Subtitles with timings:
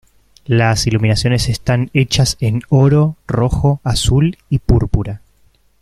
[0.47, 5.21] Las iluminaciones están hechas en oro, rojo, azul y púrpura.